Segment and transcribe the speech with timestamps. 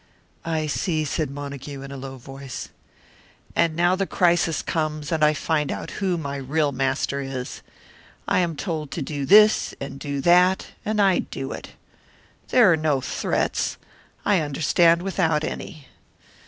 [0.45, 2.69] "I see," said Montague, in a low voice.
[3.55, 7.61] "And now the crisis comes, and I find out who my real master is.
[8.27, 11.73] I am told to do this, and do that, and I do it.
[12.47, 13.77] There are no threats;
[14.25, 15.85] I understand without any.